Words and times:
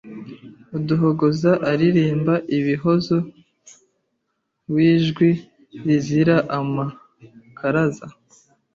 Uduhogoza 0.77 1.51
aririmba 1.71 2.33
ibihozo 2.57 3.17
W'ijwi 4.73 5.29
rizira 5.85 6.35
amakaraza 6.57 8.05